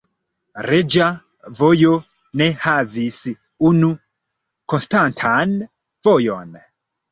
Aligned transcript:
Reĝa 0.67 1.09
Vojo 1.59 1.91
ne 2.41 2.47
havis 2.63 3.21
unu 3.71 3.91
konstantan 4.75 5.57
vojon. 6.11 6.61